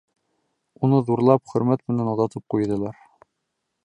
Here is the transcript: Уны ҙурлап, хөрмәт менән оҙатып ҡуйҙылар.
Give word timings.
Уны 0.87 1.01
ҙурлап, 1.09 1.51
хөрмәт 1.53 1.83
менән 1.93 2.09
оҙатып 2.15 2.47
ҡуйҙылар. 2.55 2.99